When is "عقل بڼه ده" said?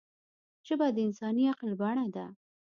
1.51-2.25